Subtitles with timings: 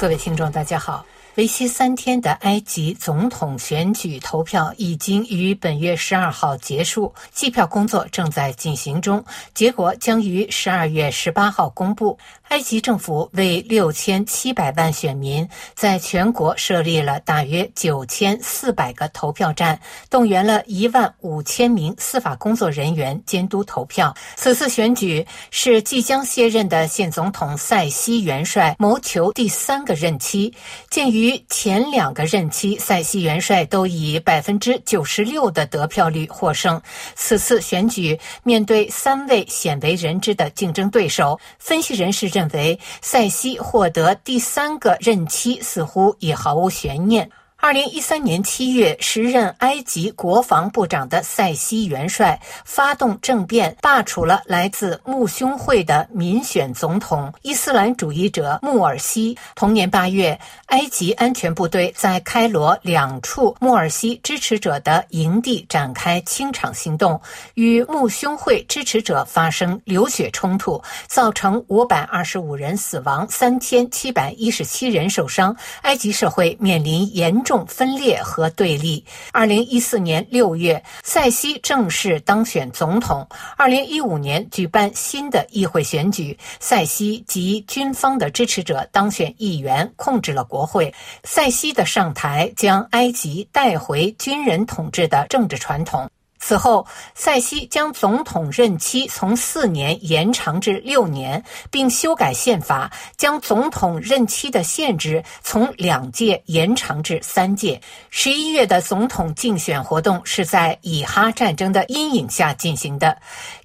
[0.00, 1.04] 各位听众，大家好。
[1.36, 9.24] 为期三天的埃及总统选举投票已经于本月十二号结束，计票工作正在进行中，
[9.54, 12.18] 结果将于十二月十八号公布。
[12.48, 24.12] 埃及政府为六千七百万选民在全国设立了大约九千四百个投票站，动员了一万五千名司法工作人员监督投票。
[24.34, 30.52] 此次选举是即将卸任的现总统塞西元帅谋求第三个任期。
[30.90, 36.80] 鉴于于前两个任期塞西元帅都以百分之九十六的得票率获胜，
[37.14, 42.30] 此次选举面对三位鲜为人知的竞争对手，分析人士。
[42.30, 47.28] 认为塞西获得第三个任期似乎已毫无悬念。
[47.62, 59.36] 二零一三年七月，时任埃及国防部长的塞西元帅发动政变，罢黜了来自穆兄会的民选总统伊斯兰主义者穆尔西。
[59.54, 67.20] 同年八月，埃及安全部队在开罗两处穆尔西支持者的营地展开清场行动，
[67.52, 75.54] 与穆兄会支持者发生流血冲突，造成五百二十五人死亡，三千七百一十七人受伤。
[75.82, 77.49] 埃及社会面临严重。
[77.50, 79.04] 重分裂和对立。
[79.32, 83.26] 二零一四年六月，塞西正式当选总统。
[83.56, 90.94] 二零一五年举办新的议会选举，塞西及军方的支持者当选议员，控制了国会。
[91.24, 96.08] 塞西的上台将埃及带回军人统治的政治传统。
[96.40, 107.80] 此后，塞西将总统任期从四年延长至六年，并修改宪法，将总统任期的限制从两届延长至三届。
[108.08, 113.16] 十一月的总统竞选活动是在以哈战争的阴影下进行的。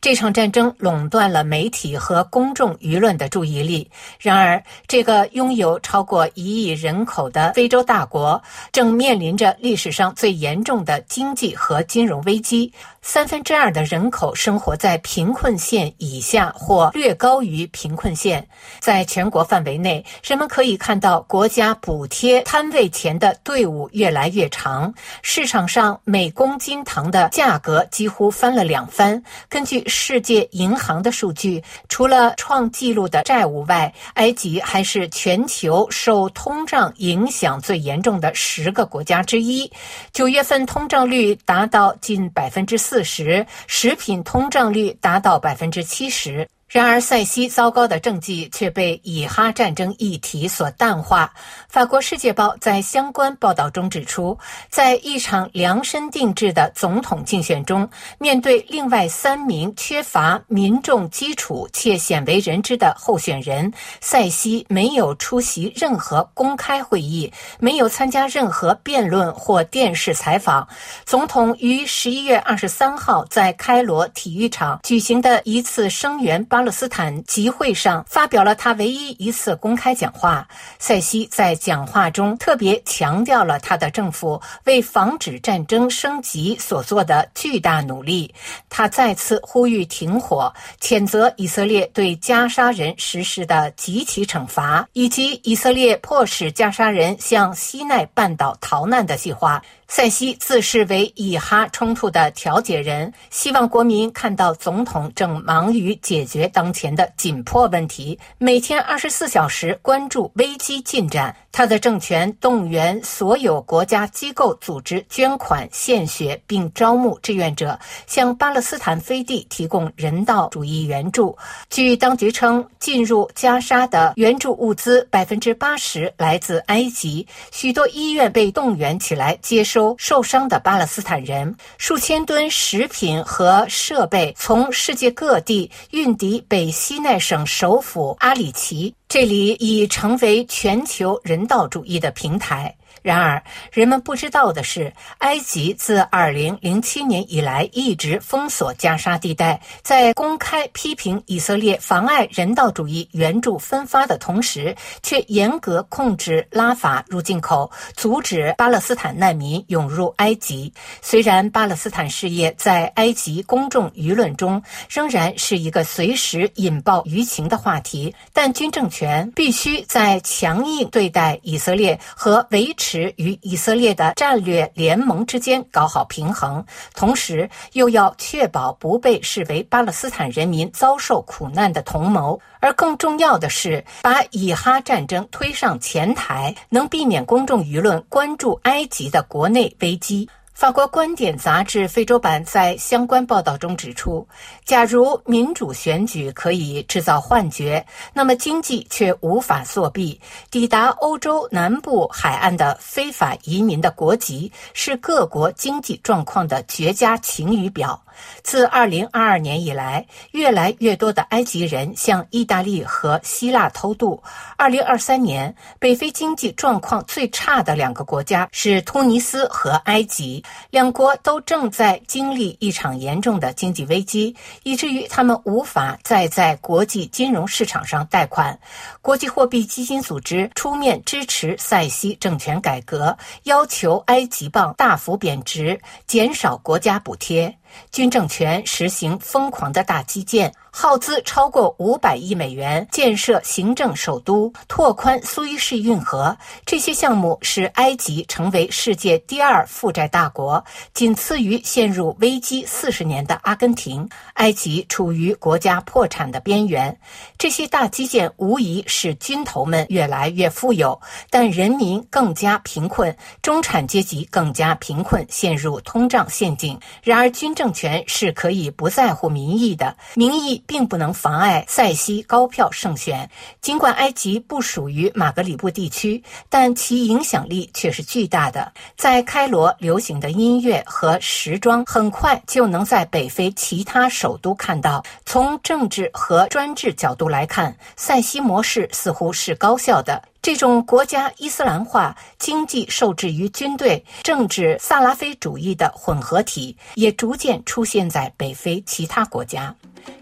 [0.00, 3.88] 这场战争垄断了媒体和公众舆论的注意力。
[4.18, 8.42] 然而，这个拥有超过一亿人口的非洲大国
[8.72, 12.63] 正面临着历史上最严重的经济和金融危机。
[13.02, 18.46] 三分之二的人口生活在贫困线以下或略高于贫困线。
[18.80, 24.92] 在全国范围内，人们可以看到国家补贴摊位前的队伍越来越长。
[25.22, 29.22] 市场上每公斤糖的价格几乎翻了两番。
[29.48, 39.70] 根据世界银行的数据，除了创纪录的债务外，埃及还是全球受通胀影响最严重的十个国家之一。
[40.12, 42.94] 九月份通胀率达到近百分之四。
[42.94, 46.48] 四十，食品通胀率达到百分之七十。
[46.68, 51.32] 然而，塞西糟糕的政绩却被以哈战争议题所淡化。
[51.68, 54.36] 法国《世界报》在相关报道中指出，
[54.70, 57.88] 在一场量身定制的总统竞选中，
[58.18, 70.66] 面对另外三名缺乏民众基础且鲜为人知的候选人，塞西没有出席任何公开会议，没有参加任何辩论或电视采访。
[71.04, 76.64] 总统于十一月二十三号在开罗体育场举行的一次声援巴。
[76.64, 80.48] 勒斯坦集会上发表了他唯一一次公开讲话。
[80.78, 88.34] 塞西在讲话中特别强调了他的政府为防止战争升级所做的巨大努力。
[88.70, 90.50] 他再次呼吁停火，
[90.80, 99.62] 谴责以色列对加沙人实施的极其惩罚，以及以色列迫使加沙人向西奈半岛逃难的计划。
[99.86, 111.36] 塞西自视为以哈冲突的调解人，希望国民看到总统正忙于解决当前的紧迫问题，每天二十四小时关注危机进展。
[111.56, 117.78] 他的政权动员所有国家机构组织捐款献血，并招募志愿者
[118.08, 121.38] 向巴勒斯坦飞地提供人道主义援助。
[121.70, 131.52] 据当局称，进入加沙的援助物资百分之八十来自埃及，许多医院被动员起来接受收受伤的巴勒斯坦人。
[131.78, 138.94] 数千吨食品和设备从世界各地运抵北西奈省首府阿里奇。
[139.08, 142.72] 这里已成为全球人道主义的平台。
[143.04, 160.72] 然而，人们不知道的是，埃及自2007年以来一直封锁加沙地带，在公开批评以色列妨碍人道主义援助分发的同时，却严格控制拉法入境口，阻止巴勒斯坦难民涌入埃及。
[161.02, 172.93] 虽然巴勒斯坦事业在埃及公众舆论中仍然是一个随时引爆舆情的话题，但军政权必须在强硬对待以色列和维持。
[173.16, 176.64] 与以色列的战略联盟之间搞好平衡，
[176.94, 182.40] 同时又要确保不被视为巴勒斯坦人民遭受苦难的同谋。
[182.60, 190.28] 而更重要的是，把以哈战争推上前台，能避免公众舆论关注埃及的国内危机。
[190.54, 194.26] 法国观点杂志非洲版在相关报道中指出，
[194.64, 200.18] 假如民主选举可以制造幻觉，那么经济却无法作弊。
[200.52, 208.03] 抵达欧洲南部海岸的非法移民的国籍是各国经济状况的绝佳晴雨表。
[208.42, 214.22] 自2022年以来，越来越多的埃及人向意大利和希腊偷渡。
[214.58, 228.58] 2023年，北非经济状况最差的两个国家是突尼斯和埃及，两国都正在经历一场严重的经济危机，以至于他们无法再在国际金融市场上贷款。
[229.00, 237.56] 国际货币基金组织出面支持塞西政权改革，要求埃及镑大幅贬值，减少国家补贴。
[237.90, 240.54] 军政权实行疯狂的大基建。
[240.76, 246.36] 耗资超过五百亿美元建设行政首都、拓宽苏伊士运河，
[246.66, 254.08] 这些项目使埃及成为世界第二负债大国，仅次于陷入危机四十年的阿根廷。
[254.32, 256.98] 埃及处于国家破产的边缘。
[257.38, 261.00] 这些大基建无疑使军头们越来越富有，
[261.30, 266.76] 但人民更加贫困，中产阶级更加贫困，陷入通胀陷阱。
[267.04, 270.63] 然而，军政权是可以不在乎民意的，民意。
[270.66, 273.28] 并不能妨碍塞西高票胜选。
[273.60, 278.72] 尽管埃及不属于马格里布地区，但其影响力却是巨大的。
[278.96, 285.04] 在开罗流行的音乐和时装，很快就能在北非其他首都看到。
[285.24, 290.22] 从政治和专制角度来看，塞西模式似乎是高效的。
[290.42, 299.74] 这种国家伊斯兰化、经济受制于军队、政治萨拉菲主义的混合体，也逐渐出现在北非其他国家。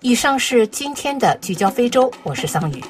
[0.00, 2.82] 以上是今天的聚焦非洲，我是桑宇。